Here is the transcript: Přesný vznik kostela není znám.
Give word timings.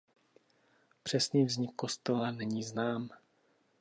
Přesný 1.03 1.45
vznik 1.45 1.71
kostela 1.75 2.31
není 2.31 2.63
znám. 2.63 3.09